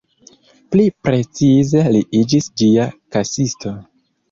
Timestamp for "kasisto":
3.17-3.79